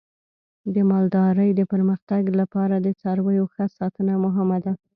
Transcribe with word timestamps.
د 0.73 0.75
مالدارۍ 0.91 1.49
د 1.55 1.61
پرمختګ 1.71 2.23
لپاره 2.39 2.75
د 2.79 2.87
څارویو 3.01 3.45
ښه 3.53 3.65
ساتنه 3.77 4.13
مهمه 4.25 4.57
ده. 4.65 4.73